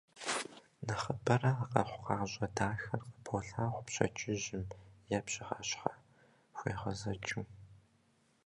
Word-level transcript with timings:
Нэхъыбэрэ 0.85 1.51
а 1.63 1.65
къэхъукъащӏэ 1.71 2.47
дахэр 2.55 3.01
къыболъагъу 3.09 3.85
пщэдджыжьым 3.85 4.65
е 5.15 5.17
пщыхьэщхьэхуегъэзэкӏыу. 5.25 7.45